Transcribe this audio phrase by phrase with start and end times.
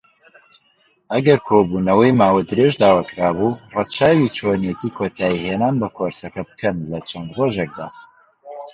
[1.11, 7.87] ئەگەر کۆبوونەوەی ماوە درێژ داواکرابوو، ڕەچاوی چۆنێتی کۆتایهێنان بە کۆرسەکە بکەن لەچەند ڕۆژێکدا.